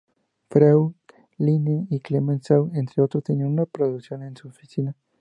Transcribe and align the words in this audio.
Freud, 0.49 0.93
Lenin 1.37 1.85
y 1.91 1.99
Clemenceau, 1.99 2.71
entre 2.73 3.03
otros, 3.03 3.23
tenían 3.23 3.49
una 3.49 3.65
reproducción 3.65 4.23
en 4.23 4.35
su 4.35 4.47
oficina. 4.47 4.95